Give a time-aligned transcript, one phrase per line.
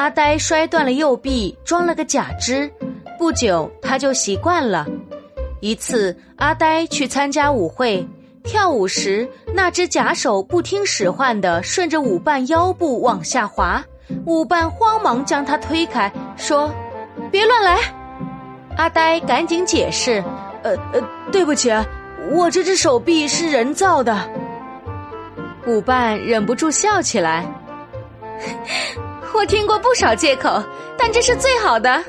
[0.00, 2.72] 阿呆摔断了右臂，装了个假肢。
[3.18, 4.86] 不久，他就习惯了。
[5.60, 8.08] 一次，阿呆去参加舞会，
[8.42, 13.84] 跳舞时，那只假手不听使唤的顺着舞伴腰部往下滑，
[14.24, 16.70] 舞伴慌忙将他推开，说
[17.30, 17.78] ：“别乱来。”
[18.78, 20.24] 阿呆赶紧解释
[20.64, 21.70] ：“呃呃，对不起，
[22.30, 24.18] 我这只手臂是人造的。”
[25.68, 27.44] 舞伴忍不住笑起来。
[29.34, 30.62] 我听过不少借口，
[30.98, 32.02] 但这是最好的。